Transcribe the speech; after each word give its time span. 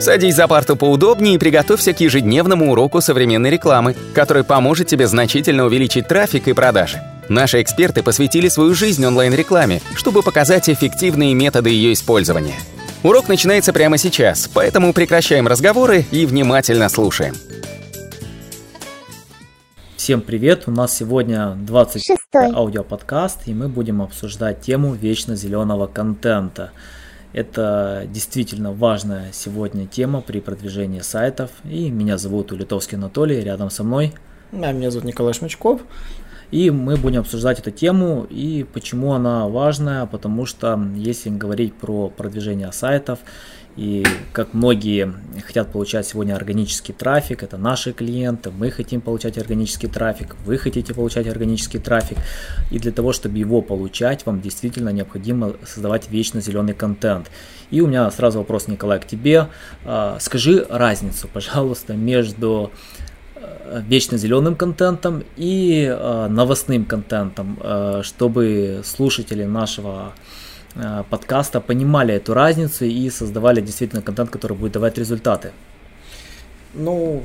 Садись 0.00 0.34
за 0.34 0.48
парту 0.48 0.76
поудобнее 0.76 1.34
и 1.34 1.38
приготовься 1.38 1.92
к 1.92 2.00
ежедневному 2.00 2.72
уроку 2.72 3.02
современной 3.02 3.50
рекламы, 3.50 3.94
который 4.14 4.44
поможет 4.44 4.86
тебе 4.86 5.06
значительно 5.06 5.66
увеличить 5.66 6.08
трафик 6.08 6.48
и 6.48 6.54
продажи. 6.54 7.02
Наши 7.28 7.60
эксперты 7.60 8.02
посвятили 8.02 8.48
свою 8.48 8.74
жизнь 8.74 9.04
онлайн-рекламе, 9.04 9.82
чтобы 9.94 10.22
показать 10.22 10.70
эффективные 10.70 11.34
методы 11.34 11.68
ее 11.68 11.92
использования. 11.92 12.54
Урок 13.02 13.28
начинается 13.28 13.74
прямо 13.74 13.98
сейчас, 13.98 14.48
поэтому 14.48 14.94
прекращаем 14.94 15.46
разговоры 15.46 16.06
и 16.10 16.24
внимательно 16.24 16.88
слушаем. 16.88 17.34
Всем 19.96 20.22
привет! 20.22 20.62
У 20.66 20.70
нас 20.70 20.96
сегодня 20.96 21.56
26 21.58 22.18
аудиоподкаст, 22.34 23.46
и 23.48 23.52
мы 23.52 23.68
будем 23.68 24.00
обсуждать 24.00 24.62
тему 24.62 24.94
вечно 24.94 25.36
зеленого 25.36 25.86
контента. 25.86 26.72
Это 27.32 28.06
действительно 28.08 28.72
важная 28.72 29.32
сегодня 29.32 29.86
тема 29.86 30.20
при 30.20 30.40
продвижении 30.40 31.00
сайтов. 31.00 31.50
И 31.64 31.90
меня 31.90 32.18
зовут 32.18 32.52
Улитовский 32.52 32.96
Анатолий, 32.96 33.40
рядом 33.40 33.70
со 33.70 33.84
мной. 33.84 34.12
А 34.52 34.72
меня 34.72 34.90
зовут 34.90 35.06
Николай 35.06 35.32
Шмачков. 35.32 35.82
И 36.50 36.70
мы 36.70 36.96
будем 36.96 37.20
обсуждать 37.20 37.60
эту 37.60 37.70
тему 37.70 38.26
и 38.28 38.66
почему 38.72 39.12
она 39.12 39.46
важная, 39.46 40.06
потому 40.06 40.46
что 40.46 40.80
если 40.96 41.30
говорить 41.30 41.74
про 41.74 42.08
продвижение 42.08 42.72
сайтов 42.72 43.20
и 43.76 44.04
как 44.32 44.52
многие 44.52 45.14
хотят 45.46 45.70
получать 45.72 46.06
сегодня 46.06 46.34
органический 46.34 46.92
трафик, 46.92 47.42
это 47.42 47.56
наши 47.56 47.92
клиенты, 47.92 48.50
мы 48.50 48.70
хотим 48.70 49.00
получать 49.00 49.38
органический 49.38 49.88
трафик, 49.88 50.36
вы 50.44 50.58
хотите 50.58 50.92
получать 50.92 51.26
органический 51.28 51.78
трафик. 51.78 52.18
И 52.70 52.78
для 52.78 52.92
того, 52.92 53.12
чтобы 53.12 53.38
его 53.38 53.62
получать, 53.62 54.26
вам 54.26 54.40
действительно 54.40 54.90
необходимо 54.90 55.54
создавать 55.64 56.10
вечно 56.10 56.40
зеленый 56.40 56.74
контент. 56.74 57.30
И 57.70 57.80
у 57.80 57.86
меня 57.86 58.10
сразу 58.10 58.38
вопрос, 58.38 58.66
Николай, 58.66 58.98
к 59.00 59.06
тебе. 59.06 59.46
А, 59.84 60.18
скажи 60.20 60.66
разницу, 60.68 61.28
пожалуйста, 61.32 61.94
между 61.94 62.72
э, 63.36 63.82
вечно 63.86 64.18
зеленым 64.18 64.56
контентом 64.56 65.22
и 65.36 65.86
э, 65.88 66.26
новостным 66.28 66.84
контентом, 66.84 67.58
э, 67.62 68.02
чтобы 68.02 68.82
слушатели 68.84 69.44
нашего 69.44 70.12
подкаста 71.10 71.60
понимали 71.60 72.14
эту 72.14 72.34
разницу 72.34 72.84
и 72.84 73.10
создавали 73.10 73.60
действительно 73.60 74.02
контент, 74.02 74.30
который 74.30 74.56
будет 74.56 74.72
давать 74.72 74.98
результаты. 74.98 75.52
Ну, 76.72 77.24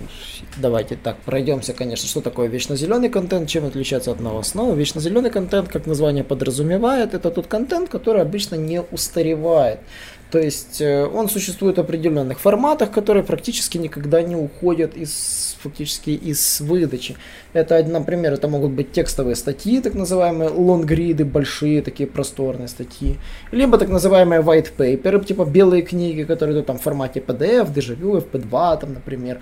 давайте 0.58 0.96
так, 0.96 1.18
пройдемся, 1.18 1.74
конечно, 1.74 2.08
что 2.08 2.22
такое 2.22 2.48
вечно 2.48 2.76
зеленый 2.76 3.10
контент, 3.10 3.48
чем 3.48 3.66
отличается 3.66 4.12
от 4.12 4.20
новостного. 4.20 4.74
Вечно 4.74 5.00
зеленый 5.00 5.30
контент, 5.30 5.70
как 5.70 5.86
название 5.86 6.24
подразумевает, 6.24 7.14
это 7.14 7.30
тот 7.30 7.46
контент, 7.46 7.90
который 7.90 8.24
обычно 8.24 8.56
не 8.56 8.82
устаревает. 8.82 9.82
То 10.32 10.40
есть 10.40 10.82
э, 10.82 11.06
он 11.06 11.30
существует 11.30 11.78
в 11.78 11.82
определенных 11.82 12.40
форматах, 12.40 12.92
которые 12.92 13.24
практически 13.24 13.78
никогда 13.78 14.22
не 14.22 14.36
уходят 14.36 14.98
из 14.98 15.56
фактически 15.60 16.10
из 16.12 16.62
выдачи. 16.62 17.16
Это, 17.54 17.84
например, 17.84 18.34
это 18.34 18.48
могут 18.48 18.72
быть 18.72 18.92
текстовые 18.92 19.36
статьи, 19.36 19.82
так 19.82 19.94
называемые 19.94 20.50
лонгриды, 20.50 21.26
большие 21.26 21.82
такие 21.82 22.08
просторные 22.08 22.68
статьи, 22.68 23.18
либо 23.52 23.78
так 23.78 23.90
называемые 23.90 24.42
white 24.42 24.72
paper, 24.78 25.26
типа 25.26 25.46
белые 25.46 25.82
книги, 25.82 26.24
которые 26.24 26.64
там 26.64 26.78
в 26.78 26.82
формате 26.82 27.24
PDF, 27.26 27.74
Дежавю, 27.74 28.18
FP2, 28.18 28.80
там, 28.80 28.94
например. 28.94 29.40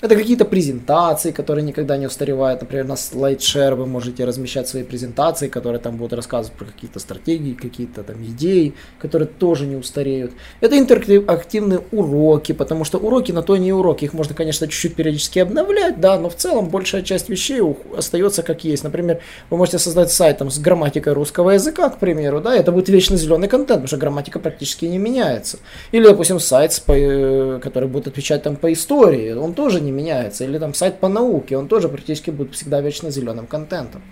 Это 0.00 0.14
какие-то 0.14 0.44
презентации, 0.44 1.32
которые 1.32 1.64
никогда 1.64 1.96
не 1.96 2.06
устаревают. 2.06 2.60
Например, 2.60 2.86
на 2.86 2.92
SlideShare 2.92 3.74
вы 3.74 3.86
можете 3.86 4.24
размещать 4.24 4.68
свои 4.68 4.84
презентации, 4.84 5.48
которые 5.48 5.80
там 5.80 5.96
будут 5.96 6.12
рассказывать 6.12 6.56
про 6.56 6.66
какие-то 6.66 7.00
стратегии, 7.00 7.54
какие-то 7.54 8.04
там 8.04 8.22
идеи, 8.22 8.74
которые 9.00 9.26
тоже 9.26 9.66
не 9.66 9.74
устареют. 9.74 10.32
Это 10.60 10.78
интерактивные 10.78 11.80
уроки, 11.90 12.52
потому 12.52 12.84
что 12.84 12.98
уроки 12.98 13.32
на 13.32 13.42
то 13.42 13.56
не 13.56 13.72
уроки. 13.72 14.04
Их 14.04 14.12
можно, 14.12 14.36
конечно, 14.36 14.68
чуть-чуть 14.68 14.94
периодически 14.94 15.40
обновлять, 15.40 16.00
да, 16.00 16.16
но 16.16 16.28
в 16.28 16.36
целом 16.36 16.68
большая 16.68 17.02
часть 17.02 17.28
вещей 17.28 17.60
остается 17.96 18.44
как 18.44 18.62
есть. 18.62 18.84
Например, 18.84 19.20
вы 19.50 19.56
можете 19.56 19.80
создать 19.80 20.12
сайт 20.12 20.38
там, 20.38 20.48
с 20.48 20.60
грамматикой 20.60 21.12
русского 21.12 21.50
языка, 21.50 21.88
к 21.88 21.98
примеру, 21.98 22.40
да, 22.40 22.54
это 22.54 22.70
будет 22.70 22.88
вечно 22.88 23.16
зеленый 23.16 23.48
контент, 23.48 23.78
потому 23.78 23.88
что 23.88 23.96
грамматика 23.96 24.38
практически 24.38 24.84
не 24.84 24.98
меняется. 24.98 25.58
Или, 25.90 26.04
допустим, 26.04 26.38
сайт, 26.38 26.80
э, 26.86 27.58
который 27.60 27.88
будет 27.88 28.06
отвечать 28.06 28.44
там 28.44 28.54
по 28.54 28.72
истории, 28.72 29.32
он 29.32 29.54
тоже 29.54 29.80
не 29.80 29.87
не 29.88 29.92
меняется. 29.92 30.44
Или 30.44 30.58
там 30.58 30.74
сайт 30.74 31.00
по 31.00 31.08
науке, 31.08 31.56
он 31.56 31.66
тоже 31.66 31.88
практически 31.88 32.30
будет 32.30 32.54
всегда 32.54 32.80
вечно 32.80 33.10
зеленым 33.10 33.46
контентом. 33.46 34.02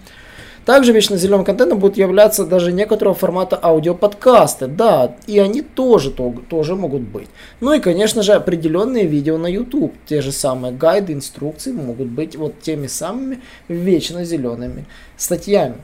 Также 0.64 0.92
вечно 0.92 1.16
зеленым 1.16 1.44
контентом 1.44 1.78
будут 1.78 1.96
являться 1.96 2.44
даже 2.44 2.72
некоторого 2.72 3.14
формата 3.14 3.56
аудиоподкасты. 3.62 4.66
Да, 4.66 5.14
и 5.28 5.38
они 5.38 5.62
тоже, 5.62 6.10
то, 6.10 6.34
тоже 6.50 6.74
могут 6.74 7.02
быть. 7.02 7.28
Ну 7.60 7.72
и, 7.72 7.78
конечно 7.78 8.22
же, 8.22 8.32
определенные 8.32 9.06
видео 9.06 9.38
на 9.38 9.46
YouTube. 9.46 9.94
Те 10.06 10.22
же 10.22 10.32
самые 10.32 10.72
гайды, 10.72 11.12
инструкции 11.12 11.70
могут 11.70 12.08
быть 12.08 12.34
вот 12.34 12.60
теми 12.60 12.88
самыми 12.88 13.42
вечно 13.68 14.24
зелеными 14.24 14.86
статьями. 15.16 15.76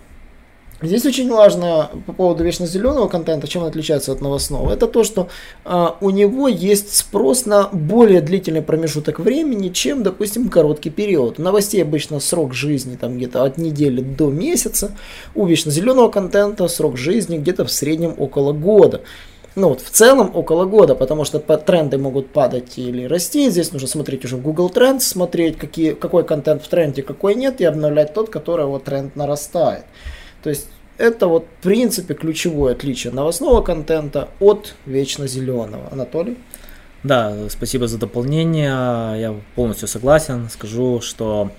Здесь 0.83 1.07
очень 1.07 1.31
важно 1.31 1.91
по 2.07 2.13
поводу 2.13 2.43
вечно 2.43 2.67
зеленого 2.67 3.07
контента, 3.07 3.47
чем 3.47 3.63
он 3.63 3.69
отличается 3.69 4.11
от 4.11 4.21
новостного, 4.21 4.73
это 4.73 4.89
то, 4.89 5.05
что 5.05 5.29
а, 5.65 5.97
у 6.01 6.11
него 6.11 6.49
есть 6.49 6.97
спрос 6.97 7.47
на 7.47 7.69
более 7.73 8.21
длительный 8.21 8.63
промежуток 8.63 9.21
времени, 9.21 9.69
чем, 9.69 10.03
допустим, 10.03 10.49
короткий 10.49 10.91
период. 10.91 11.39
У 11.39 11.43
новостей 11.43 11.81
обычно 11.83 12.19
срок 12.19 12.53
жизни 12.53 12.97
там 12.97 13.17
где-то 13.17 13.45
от 13.45 13.59
недели 13.59 14.01
до 14.01 14.29
месяца, 14.29 14.91
у 15.37 15.47
вечно 15.47 15.71
зеленого 15.71 16.11
контента 16.11 16.67
срок 16.67 16.97
жизни 16.97 17.39
где-то 17.39 17.65
в 17.65 17.71
среднем 17.71 18.15
около 18.19 18.53
года. 18.53 19.03
Ну 19.55 19.69
вот 19.69 19.83
в 19.83 19.91
целом 19.91 20.31
около 20.35 20.65
года, 20.65 20.95
потому 20.95 21.25
что 21.25 21.39
тренды 21.39 21.99
могут 21.99 22.31
падать 22.31 22.79
или 22.79 23.05
расти. 23.05 23.51
Здесь 23.51 23.71
нужно 23.71 23.87
смотреть 23.87 24.25
уже 24.25 24.37
в 24.37 24.43
Google 24.43 24.71
Trends, 24.75 25.01
смотреть, 25.01 25.59
какие, 25.59 25.93
какой 25.93 26.25
контент 26.25 26.63
в 26.63 26.69
тренде, 26.69 27.03
какой 27.03 27.35
нет, 27.35 27.61
и 27.61 27.65
обновлять 27.65 28.15
тот, 28.15 28.31
который 28.31 28.65
вот 28.65 28.85
тренд 28.85 29.15
нарастает. 29.15 29.85
То 30.43 30.51
есть 30.51 30.69
это 30.99 31.27
вот 31.27 31.47
в 31.59 31.63
принципе 31.63 32.15
ключевое 32.15 32.73
отличие 32.73 33.13
новостного 33.13 33.63
контента 33.63 34.29
от 34.41 34.75
вечно 34.87 35.27
зеленого. 35.27 35.89
Анатолий? 35.91 36.37
Да, 37.03 37.49
спасибо 37.49 37.89
за 37.89 37.99
дополнение. 37.99 39.21
Я 39.21 39.35
полностью 39.57 39.89
согласен. 39.89 40.49
Скажу, 40.51 41.01
что 41.01 41.51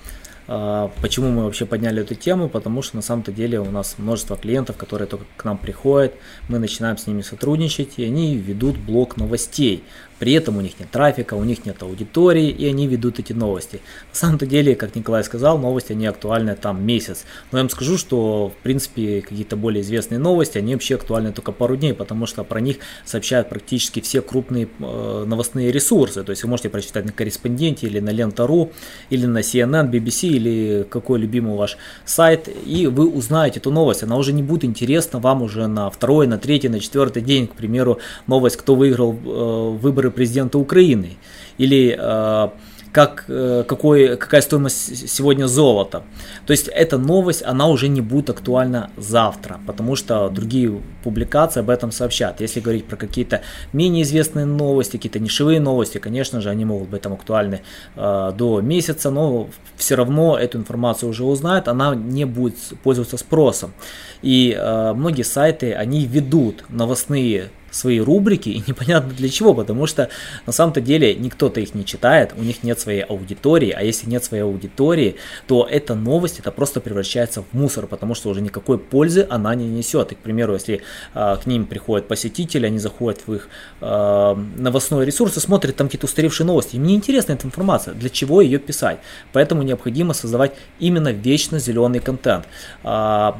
э, 0.47 0.89
почему 1.01 1.29
мы 1.29 1.43
вообще 1.43 1.65
подняли 1.65 2.01
эту 2.01 2.15
тему, 2.15 2.47
потому 2.47 2.81
что 2.81 2.95
на 2.95 3.01
самом-то 3.01 3.33
деле 3.33 3.59
у 3.59 3.69
нас 3.69 3.95
множество 3.97 4.37
клиентов, 4.37 4.77
которые 4.77 5.07
только 5.07 5.25
к 5.35 5.43
нам 5.43 5.57
приходят, 5.57 6.13
мы 6.47 6.59
начинаем 6.59 6.97
с 6.97 7.07
ними 7.07 7.21
сотрудничать, 7.21 7.93
и 7.97 8.05
они 8.05 8.37
ведут 8.37 8.77
блок 8.77 9.17
новостей. 9.17 9.83
При 10.23 10.31
этом 10.31 10.55
у 10.55 10.61
них 10.61 10.79
нет 10.79 10.89
трафика, 10.89 11.33
у 11.33 11.43
них 11.43 11.65
нет 11.65 11.83
аудитории, 11.83 12.47
и 12.47 12.65
они 12.65 12.87
ведут 12.87 13.19
эти 13.19 13.33
новости. 13.33 13.81
На 14.13 14.15
самом-то 14.15 14.45
деле, 14.45 14.73
как 14.73 14.95
Николай 14.95 15.21
сказал, 15.21 15.57
новости 15.57 15.91
они 15.91 16.05
актуальны 16.05 16.55
там 16.55 16.81
месяц. 16.81 17.25
Но 17.51 17.57
я 17.57 17.63
вам 17.65 17.69
скажу, 17.69 17.97
что 17.97 18.53
в 18.57 18.63
принципе 18.63 19.19
какие-то 19.19 19.57
более 19.57 19.81
известные 19.81 20.19
новости, 20.19 20.57
они 20.57 20.75
вообще 20.75 20.95
актуальны 20.95 21.33
только 21.33 21.51
пару 21.51 21.75
дней, 21.75 21.93
потому 21.93 22.25
что 22.25 22.45
про 22.45 22.61
них 22.61 22.77
сообщают 23.03 23.49
практически 23.49 23.99
все 23.99 24.21
крупные 24.21 24.69
э, 24.79 25.25
новостные 25.27 25.73
ресурсы. 25.73 26.23
То 26.23 26.29
есть 26.29 26.43
вы 26.43 26.49
можете 26.49 26.69
прочитать 26.69 27.03
на 27.03 27.11
корреспонденте 27.11 27.87
или 27.87 27.99
на 27.99 28.11
Лента.ру, 28.11 28.71
или 29.09 29.25
на 29.25 29.39
CNN, 29.39 29.91
BBC, 29.91 30.29
или 30.29 30.87
какой 30.89 31.19
любимый 31.19 31.57
ваш 31.57 31.75
сайт, 32.05 32.47
и 32.65 32.87
вы 32.87 33.09
узнаете 33.09 33.59
эту 33.59 33.71
новость. 33.71 34.03
Она 34.03 34.15
уже 34.15 34.31
не 34.31 34.41
будет 34.41 34.63
интересна 34.63 35.19
вам 35.19 35.41
уже 35.41 35.67
на 35.67 35.89
второй, 35.89 36.27
на 36.27 36.37
третий, 36.37 36.69
на 36.69 36.79
четвертый 36.79 37.21
день, 37.21 37.47
к 37.47 37.55
примеру, 37.55 37.99
новость, 38.25 38.55
кто 38.55 38.75
выиграл 38.75 39.11
э, 39.11 39.77
выборы 39.81 40.12
президента 40.13 40.57
Украины, 40.57 41.17
или 41.57 41.97
э, 41.99 42.49
как, 42.93 43.25
э, 43.27 43.63
какой, 43.67 44.17
какая 44.17 44.41
стоимость 44.41 45.09
сегодня 45.09 45.47
золота. 45.47 46.03
То 46.45 46.51
есть 46.51 46.67
эта 46.67 46.97
новость, 46.97 47.43
она 47.43 47.67
уже 47.67 47.87
не 47.87 48.01
будет 48.01 48.29
актуальна 48.29 48.91
завтра, 48.97 49.59
потому 49.65 49.95
что 49.95 50.29
другие 50.29 50.79
публикации 51.03 51.61
об 51.61 51.69
этом 51.71 51.91
сообщат. 51.91 52.39
Если 52.39 52.59
говорить 52.59 52.85
про 52.85 52.95
какие-то 52.95 53.41
менее 53.73 54.03
известные 54.03 54.45
новости, 54.45 54.97
какие-то 54.97 55.19
нишевые 55.19 55.59
новости, 55.59 55.97
конечно 55.97 56.39
же, 56.39 56.49
они 56.49 56.65
могут 56.65 56.89
быть 56.89 57.01
там 57.01 57.13
актуальны 57.13 57.61
э, 57.95 58.31
до 58.37 58.61
месяца, 58.61 59.09
но 59.09 59.49
все 59.75 59.95
равно 59.95 60.37
эту 60.37 60.59
информацию 60.59 61.09
уже 61.09 61.23
узнают, 61.23 61.67
она 61.67 61.95
не 61.95 62.25
будет 62.25 62.57
пользоваться 62.83 63.17
спросом. 63.17 63.73
И 64.21 64.55
э, 64.55 64.93
многие 64.93 65.23
сайты, 65.23 65.73
они 65.73 66.05
ведут 66.05 66.65
новостные 66.69 67.49
свои 67.73 67.99
рубрики, 67.99 68.49
и 68.49 68.63
непонятно 68.67 69.13
для 69.13 69.29
чего, 69.29 69.53
потому 69.53 69.87
что 69.87 70.09
на 70.45 70.53
самом-то 70.53 70.81
деле 70.81 71.15
никто-то 71.15 71.59
их 71.59 71.75
не 71.75 71.85
читает, 71.85 72.33
у 72.37 72.43
них 72.43 72.63
нет 72.63 72.79
своей 72.79 73.01
аудитории, 73.01 73.71
а 73.71 73.81
если 73.81 74.09
нет 74.09 74.23
своей 74.23 74.43
аудитории, 74.43 75.15
то 75.47 75.67
эта 75.69 75.95
новость, 75.95 76.39
это 76.39 76.51
просто 76.51 76.79
превращается 76.79 77.41
в 77.41 77.53
мусор, 77.53 77.87
потому 77.87 78.15
что 78.15 78.29
уже 78.29 78.41
никакой 78.41 78.77
пользы 78.77 79.27
она 79.29 79.55
не 79.55 79.67
несет. 79.67 80.11
И, 80.11 80.15
к 80.15 80.19
примеру, 80.19 80.53
если 80.53 80.81
э, 81.13 81.37
к 81.43 81.45
ним 81.45 81.65
приходят 81.65 82.07
посетители, 82.07 82.67
они 82.67 82.79
заходят 82.79 83.21
в 83.25 83.33
их 83.33 83.49
э, 83.81 84.35
новостной 84.57 85.05
ресурс 85.05 85.37
и 85.37 85.39
смотрят 85.39 85.75
там 85.75 85.87
какие-то 85.87 86.05
устаревшие 86.05 86.45
новости, 86.45 86.75
им 86.75 86.83
не 86.83 86.95
интересна 86.95 87.33
эта 87.33 87.47
информация, 87.47 87.93
для 87.93 88.09
чего 88.09 88.41
ее 88.41 88.59
писать. 88.59 88.99
Поэтому 89.31 89.63
необходимо 89.63 90.13
создавать 90.13 90.53
именно 90.79 91.11
вечно 91.11 91.59
зеленый 91.59 91.99
контент. 91.99 92.45
Э, 92.83 93.33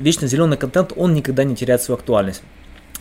вечно 0.00 0.26
зеленый 0.26 0.56
контент, 0.58 0.92
он 0.96 1.14
никогда 1.14 1.44
не 1.44 1.56
теряет 1.56 1.82
свою 1.82 1.98
актуальность. 1.98 2.42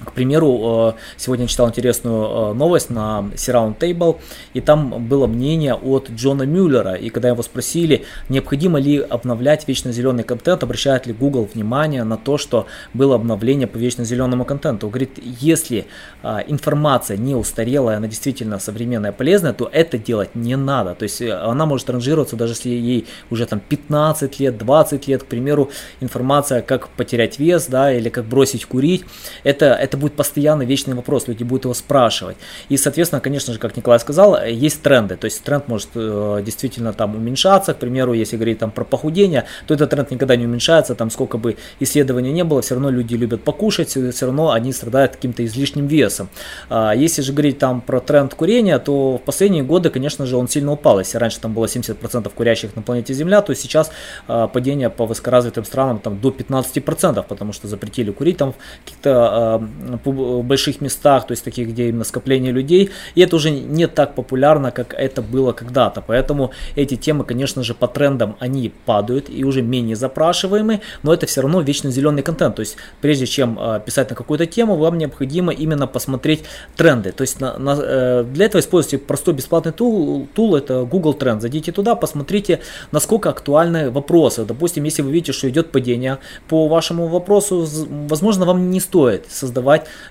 К 0.03 0.13
примеру, 0.13 0.95
э, 0.95 0.99
сегодня 1.17 1.47
читал 1.47 1.69
интересную 1.69 2.51
э, 2.51 2.53
новость 2.53 2.89
на 2.89 3.25
Surround 3.35 3.77
Table, 3.77 4.19
и 4.53 4.61
там 4.61 5.07
было 5.07 5.27
мнение 5.27 5.75
от 5.75 6.09
Джона 6.09 6.43
Мюллера, 6.43 6.93
и 6.95 7.09
когда 7.09 7.29
его 7.29 7.43
спросили, 7.43 8.05
необходимо 8.27 8.79
ли 8.79 8.97
обновлять 8.99 9.67
вечно 9.67 9.91
зеленый 9.91 10.23
контент, 10.23 10.63
обращает 10.63 11.05
ли 11.05 11.13
Google 11.13 11.47
внимание 11.53 12.03
на 12.03 12.17
то, 12.17 12.37
что 12.37 12.65
было 12.93 13.15
обновление 13.15 13.67
по 13.67 13.77
вечно 13.77 14.03
зеленому 14.03 14.43
контенту. 14.43 14.87
Он 14.87 14.91
говорит, 14.91 15.19
если 15.23 15.85
э, 16.23 16.37
информация 16.47 17.17
не 17.17 17.35
устарелая, 17.35 17.97
она 17.97 18.07
действительно 18.07 18.57
современная, 18.59 19.11
полезная, 19.11 19.53
то 19.53 19.69
это 19.71 19.97
делать 19.99 20.35
не 20.35 20.55
надо. 20.55 20.95
То 20.95 21.03
есть 21.03 21.21
она 21.21 21.65
может 21.65 21.89
ранжироваться, 21.89 22.35
даже 22.35 22.53
если 22.53 22.69
ей 22.69 23.07
уже 23.29 23.45
там 23.45 23.59
15 23.59 24.39
лет, 24.39 24.57
20 24.57 25.07
лет, 25.07 25.23
к 25.23 25.25
примеру, 25.27 25.69
информация, 25.99 26.61
как 26.61 26.89
потерять 26.89 27.37
вес, 27.37 27.67
да, 27.67 27.93
или 27.93 28.09
как 28.09 28.25
бросить 28.25 28.65
курить, 28.65 29.05
это, 29.43 29.65
это 29.67 29.90
будет 29.97 30.13
постоянно 30.13 30.63
вечный 30.63 30.95
вопрос, 30.95 31.27
люди 31.27 31.43
будут 31.43 31.65
его 31.65 31.73
спрашивать. 31.73 32.37
И, 32.69 32.77
соответственно, 32.77 33.21
конечно 33.21 33.53
же, 33.53 33.59
как 33.59 33.77
Николай 33.77 33.99
сказал, 33.99 34.43
есть 34.45 34.81
тренды, 34.81 35.15
то 35.15 35.25
есть 35.25 35.43
тренд 35.43 35.67
может 35.67 35.89
э, 35.95 36.41
действительно 36.45 36.93
там 36.93 37.15
уменьшаться, 37.15 37.73
к 37.73 37.77
примеру, 37.77 38.13
если 38.13 38.35
говорить 38.35 38.59
там 38.59 38.71
про 38.71 38.83
похудение, 38.83 39.45
то 39.67 39.73
этот 39.73 39.89
тренд 39.89 40.11
никогда 40.11 40.35
не 40.35 40.45
уменьшается, 40.45 40.95
там 40.95 41.09
сколько 41.11 41.37
бы 41.37 41.57
исследований 41.79 42.31
не 42.31 42.43
было, 42.43 42.61
все 42.61 42.75
равно 42.75 42.89
люди 42.89 43.15
любят 43.15 43.43
покушать, 43.43 43.89
все 43.89 44.25
равно 44.25 44.51
они 44.51 44.73
страдают 44.73 45.15
каким-то 45.15 45.45
излишним 45.45 45.87
весом. 45.87 46.29
А 46.69 46.93
если 46.93 47.21
же 47.21 47.33
говорить 47.33 47.59
там 47.59 47.81
про 47.81 47.99
тренд 47.99 48.33
курения, 48.33 48.79
то 48.79 49.17
в 49.17 49.21
последние 49.21 49.63
годы, 49.63 49.89
конечно 49.89 50.25
же, 50.25 50.37
он 50.37 50.47
сильно 50.47 50.71
упал. 50.71 50.99
Если 50.99 51.17
раньше 51.17 51.39
там 51.39 51.53
было 51.53 51.65
70% 51.65 52.31
курящих 52.33 52.75
на 52.75 52.81
планете 52.81 53.13
Земля, 53.13 53.41
то 53.41 53.53
сейчас 53.55 53.91
а, 54.27 54.47
падение 54.47 54.89
по 54.89 55.05
высокоразвитым 55.05 55.65
странам 55.65 55.99
там 55.99 56.19
до 56.19 56.29
15%, 56.29 57.25
потому 57.27 57.53
что 57.53 57.67
запретили 57.67 58.11
курить 58.11 58.37
там 58.37 58.53
в 58.53 58.55
каких-то 58.83 59.11
а, 59.13 59.67
в 60.03 60.43
больших 60.43 60.81
местах, 60.81 61.27
то 61.27 61.31
есть 61.31 61.43
таких, 61.43 61.69
где 61.69 61.89
именно 61.89 62.03
скопление 62.03 62.51
людей, 62.51 62.89
и 63.15 63.21
это 63.21 63.35
уже 63.35 63.49
не 63.49 63.87
так 63.87 64.15
популярно, 64.15 64.71
как 64.71 64.93
это 64.93 65.21
было 65.21 65.51
когда-то, 65.51 66.01
поэтому 66.01 66.51
эти 66.75 66.95
темы, 66.95 67.23
конечно 67.23 67.63
же, 67.63 67.73
по 67.73 67.87
трендам 67.87 68.35
они 68.39 68.71
падают 68.85 69.29
и 69.29 69.43
уже 69.43 69.61
менее 69.61 69.95
запрашиваемы, 69.95 70.81
но 71.03 71.13
это 71.13 71.25
все 71.25 71.41
равно 71.41 71.61
вечно 71.61 71.91
зеленый 71.91 72.23
контент, 72.23 72.55
то 72.55 72.61
есть 72.61 72.77
прежде 73.01 73.25
чем 73.25 73.57
э, 73.59 73.81
писать 73.85 74.09
на 74.09 74.15
какую-то 74.15 74.45
тему, 74.45 74.75
вам 74.75 74.97
необходимо 74.97 75.51
именно 75.53 75.87
посмотреть 75.87 76.43
тренды, 76.75 77.11
то 77.11 77.21
есть 77.21 77.39
на, 77.39 77.57
на, 77.57 77.77
э, 77.81 78.23
для 78.23 78.45
этого 78.45 78.61
используйте 78.61 78.97
простой 78.97 79.33
бесплатный 79.33 79.71
тул, 79.71 80.27
тул, 80.33 80.55
это 80.55 80.83
Google 80.83 81.13
Trend, 81.13 81.41
зайдите 81.41 81.71
туда, 81.71 81.95
посмотрите, 81.95 82.59
насколько 82.91 83.29
актуальны 83.29 83.89
вопросы, 83.89 84.45
допустим, 84.45 84.83
если 84.83 85.01
вы 85.01 85.11
видите, 85.11 85.31
что 85.31 85.49
идет 85.49 85.71
падение 85.71 86.19
по 86.47 86.67
вашему 86.67 87.07
вопросу, 87.07 87.67
возможно, 88.09 88.45
вам 88.45 88.69
не 88.69 88.79
стоит 88.79 89.25
создавать 89.29 89.60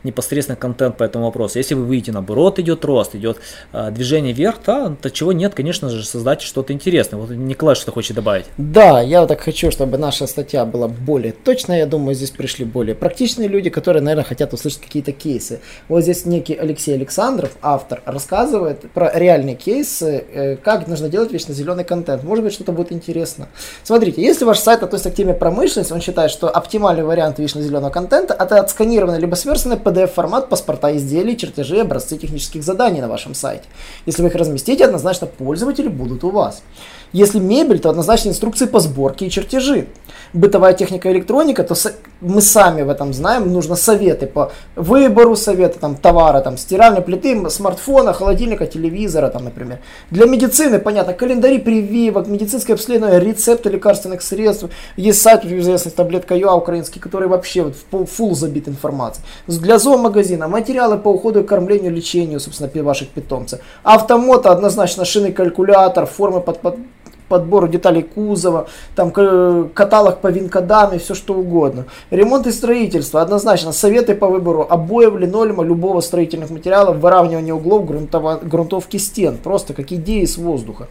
непосредственно 0.05 0.56
контент 0.56 0.97
по 0.97 1.05
этому 1.05 1.26
вопросу. 1.26 1.58
Если 1.58 1.75
вы 1.75 1.87
видите, 1.87 2.12
наоборот, 2.12 2.58
идет 2.58 2.85
рост, 2.85 3.14
идет 3.14 3.38
э, 3.73 3.91
движение 3.91 4.32
вверх, 4.32 4.58
то, 4.58 4.97
то 5.00 5.11
чего 5.11 5.32
нет, 5.32 5.55
конечно 5.55 5.88
же, 5.88 6.05
создать 6.05 6.43
что-то 6.43 6.73
интересное. 6.73 7.19
Вот 7.19 7.31
Николай 7.31 7.75
что 7.75 7.93
хочет 7.93 8.17
добавить. 8.17 8.47
Да, 8.56 9.00
я 9.00 9.20
вот 9.20 9.29
так 9.29 9.41
хочу, 9.41 9.70
чтобы 9.70 9.99
наша 9.99 10.26
статья 10.26 10.64
была 10.64 10.88
более 10.88 11.32
точная. 11.32 11.79
Я 11.79 11.87
думаю, 11.87 12.14
здесь 12.14 12.31
пришли 12.31 12.64
более 12.64 12.94
практичные 12.94 13.49
люди, 13.49 13.70
которые, 13.70 14.02
наверное, 14.02 14.25
хотят 14.25 14.52
услышать 14.52 14.81
какие-то 14.81 15.12
кейсы. 15.12 15.61
Вот 15.88 16.02
здесь 16.02 16.26
некий 16.26 16.55
Алексей 16.55 16.94
Александров, 16.94 17.50
автор, 17.62 18.02
рассказывает 18.05 18.91
про 18.93 19.11
реальные 19.14 19.56
кейсы, 19.56 20.25
э, 20.32 20.56
как 20.56 20.87
нужно 20.88 21.08
делать 21.08 21.32
вечно 21.32 21.55
зеленый 21.55 21.85
контент. 21.85 22.25
Может 22.25 22.44
быть, 22.44 22.52
что-то 22.52 22.73
будет 22.73 22.93
интересно. 22.93 23.49
Смотрите, 23.82 24.23
если 24.23 24.44
ваш 24.44 24.58
сайт 24.58 24.82
относится 24.82 25.11
к 25.11 25.14
теме 25.14 25.35
промышленности, 25.35 25.93
он 25.93 26.00
считает, 26.00 26.31
что 26.31 26.49
оптимальный 26.49 27.05
вариант 27.05 27.38
вечно 27.38 27.62
зеленого 27.62 27.91
контента 27.91 28.35
это 28.35 28.61
отсканированный 28.61 29.19
либо 29.19 29.35
сверстанный 29.40 29.76
PDF-формат 29.76 30.48
паспорта 30.48 30.96
изделий, 30.96 31.37
чертежи 31.37 31.81
образцы 31.81 32.16
технических 32.19 32.62
заданий 32.62 33.00
на 33.00 33.08
вашем 33.08 33.34
сайте. 33.34 33.64
Если 34.06 34.22
вы 34.22 34.28
их 34.28 34.34
разместите, 34.34 34.84
однозначно 34.84 35.26
пользователи 35.26 35.88
будут 35.88 36.22
у 36.25 36.31
вас. 36.31 36.62
Если 37.12 37.39
мебель, 37.39 37.81
то 37.81 37.91
однозначно 37.91 38.29
инструкции 38.29 38.67
по 38.67 38.81
сборке 38.81 39.27
и 39.27 39.31
чертежи. 39.31 39.87
Бытовая 40.33 40.75
техника 40.75 41.09
и 41.09 41.12
электроника, 41.12 41.65
то 41.65 41.75
мы 42.21 42.41
сами 42.41 42.83
в 42.83 42.89
этом 42.89 43.12
знаем, 43.12 43.53
нужно 43.53 43.75
советы 43.75 44.27
по 44.27 44.53
выбору 44.77 45.35
совета, 45.35 45.81
там, 45.81 45.97
товара, 45.97 46.41
там, 46.41 46.57
стиральной 46.57 47.03
плиты, 47.03 47.51
смартфона, 47.51 48.12
холодильника, 48.12 48.67
телевизора, 48.67 49.29
там, 49.29 49.45
например. 49.45 49.79
Для 50.11 50.27
медицины, 50.27 50.79
понятно, 50.79 51.15
календари 51.15 51.59
прививок, 51.59 52.29
медицинское 52.29 52.75
обследование, 52.75 53.19
рецепты 53.19 53.71
лекарственных 53.71 54.23
средств. 54.23 54.67
Есть 54.97 55.21
сайт 55.21 55.45
известный 55.45 55.91
таблетка 55.91 56.37
ЮА 56.37 56.55
украинский, 56.55 57.01
который 57.01 57.29
вообще 57.29 57.62
вот 57.62 58.09
фул 58.09 58.37
забит 58.37 58.69
информацией. 58.69 59.25
Для 59.49 59.79
зоомагазина 59.79 60.47
материалы 60.47 60.97
по 60.99 61.09
уходу 61.09 61.41
и 61.41 61.45
кормлению, 61.45 61.93
лечению, 61.93 62.39
собственно, 62.39 62.71
ваших 62.83 63.09
питомцев. 63.09 63.61
Автомото 63.83 64.53
однозначно 64.53 65.05
шины, 65.05 65.33
калькулятор, 65.33 66.07
формы 66.07 66.41
под, 66.41 66.61
под 66.61 66.77
подбору 67.31 67.69
деталей 67.69 68.03
кузова, 68.03 68.67
там 68.94 69.11
каталог 69.11 70.19
по 70.19 70.27
винкодам 70.27 70.93
и 70.93 70.99
все 70.99 71.15
что 71.15 71.32
угодно. 71.32 71.87
Ремонт 72.11 72.47
и 72.47 72.53
строительство, 72.53 73.23
однозначно, 73.23 73.73
советы 73.73 74.15
по 74.15 74.29
выбору 74.29 74.67
обоев, 74.69 75.17
линолеума, 75.17 75.65
любого 75.65 76.03
строительных 76.03 76.50
материалов, 76.50 76.99
выравнивание 76.99 77.55
углов, 77.55 77.87
грунтовки 77.87 78.99
стен, 78.99 79.38
просто 79.38 79.73
как 79.73 79.93
идеи 79.93 80.27
с 80.27 80.37
воздуха. 80.37 80.88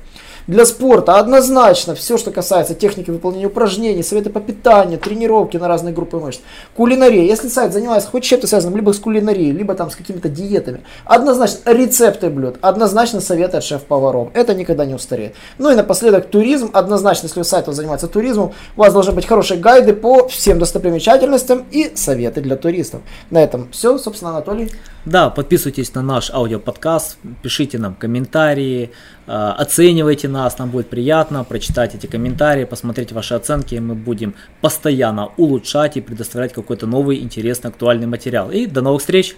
Для 0.49 0.65
спорта 0.65 1.19
однозначно 1.19 1.93
все, 1.93 2.17
что 2.17 2.31
касается 2.31 2.73
техники 2.73 3.11
выполнения 3.11 3.45
упражнений, 3.45 4.01
советы 4.01 4.31
по 4.31 4.39
питанию, 4.39 4.97
тренировки 4.97 5.57
на 5.57 5.67
разные 5.67 5.93
группы 5.93 6.17
мышц. 6.17 6.39
Кулинария. 6.75 7.23
Если 7.23 7.49
сайт 7.49 7.71
занимается 7.71 8.09
хоть 8.09 8.23
чем-то 8.23 8.47
связанным 8.47 8.75
либо 8.75 8.91
с 8.91 8.97
кулинарией, 8.97 9.51
либо 9.51 9.75
там 9.75 9.91
с 9.91 9.95
какими-то 9.95 10.27
диетами, 10.27 10.81
однозначно 11.05 11.71
рецепты 11.71 12.31
блюд, 12.31 12.55
однозначно 12.61 13.21
советы 13.21 13.57
от 13.57 13.63
шеф-поваров. 13.63 14.29
Это 14.33 14.55
никогда 14.55 14.85
не 14.85 14.95
устареет. 14.95 15.35
Ну 15.59 15.69
и 15.69 15.75
напоследок 15.75 16.25
туризм. 16.31 16.71
Однозначно, 16.73 17.27
если 17.27 17.43
сайт 17.43 17.67
занимается 17.67 18.07
туризмом, 18.07 18.53
у 18.75 18.79
вас 18.79 18.91
должны 18.91 19.11
быть 19.11 19.27
хорошие 19.27 19.59
гайды 19.59 19.93
по 19.93 20.27
всем 20.29 20.57
достопримечательностям 20.57 21.65
и 21.69 21.91
советы 21.93 22.41
для 22.41 22.55
туристов. 22.55 23.01
На 23.29 23.43
этом 23.43 23.69
все, 23.71 23.99
собственно, 23.99 24.31
Анатолий. 24.31 24.71
Да, 25.05 25.29
подписывайтесь 25.29 25.93
на 25.93 26.01
наш 26.01 26.31
аудиоподкаст, 26.31 27.17
пишите 27.41 27.77
нам 27.77 27.95
комментарии, 27.95 28.91
э, 29.27 29.31
оценивайте 29.31 30.27
нас, 30.27 30.38
нам 30.59 30.69
будет 30.69 30.89
приятно 30.89 31.44
прочитать 31.44 31.95
эти 31.95 32.07
комментарии, 32.07 32.65
посмотреть 32.65 33.12
ваши 33.12 33.33
оценки, 33.33 33.75
и 33.75 33.80
мы 33.80 33.95
будем 33.95 34.36
постоянно 34.62 35.30
улучшать 35.38 35.97
и 35.97 36.01
предоставлять 36.01 36.53
какой-то 36.53 36.88
новый, 36.88 37.19
интересный, 37.19 37.69
актуальный 37.69 38.07
материал. 38.07 38.51
И 38.51 38.65
до 38.65 38.81
новых 38.81 39.01
встреч! 39.01 39.36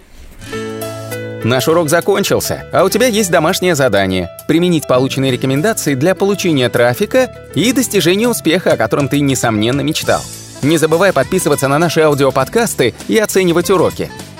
Наш 1.44 1.66
урок 1.66 1.88
закончился, 1.88 2.66
а 2.72 2.84
у 2.84 2.88
тебя 2.88 3.06
есть 3.06 3.30
домашнее 3.30 3.74
задание– 3.74 4.30
применить 4.48 4.86
полученные 4.86 5.32
рекомендации 5.32 5.96
для 5.96 6.14
получения 6.14 6.68
трафика 6.68 7.34
и 7.56 7.72
достижения 7.72 8.28
успеха, 8.28 8.74
о 8.74 8.76
котором 8.76 9.08
ты, 9.08 9.18
несомненно, 9.18 9.80
мечтал. 9.80 10.20
Не 10.62 10.78
забывай 10.78 11.12
подписываться 11.12 11.66
на 11.66 11.78
наши 11.78 12.00
аудиоподкасты 12.00 12.94
и 13.08 13.18
оценивать 13.18 13.70
уроки. 13.70 14.08